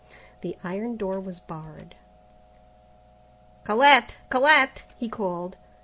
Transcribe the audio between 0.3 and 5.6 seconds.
The iron door was barred. "Colette! Colette!" he called.